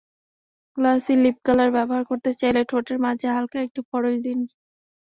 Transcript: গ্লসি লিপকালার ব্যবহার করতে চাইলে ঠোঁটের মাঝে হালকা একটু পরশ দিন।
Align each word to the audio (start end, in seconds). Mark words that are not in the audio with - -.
গ্লসি 0.77 1.13
লিপকালার 1.23 1.69
ব্যবহার 1.77 2.03
করতে 2.09 2.31
চাইলে 2.39 2.61
ঠোঁটের 2.69 2.97
মাঝে 3.05 3.27
হালকা 3.35 3.57
একটু 3.65 3.79
পরশ 3.91 4.15
দিন। 4.25 4.39